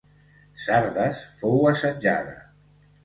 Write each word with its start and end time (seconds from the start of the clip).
Sardes 0.63 1.21
fou 1.41 1.69
assetjada. 1.73 2.35